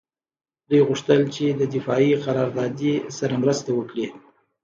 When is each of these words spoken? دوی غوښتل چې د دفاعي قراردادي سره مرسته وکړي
دوی 0.69 0.81
غوښتل 0.87 1.21
چې 1.35 1.45
د 1.59 1.61
دفاعي 1.75 2.11
قراردادي 2.23 2.93
سره 3.17 3.33
مرسته 3.43 3.69
وکړي 3.79 4.07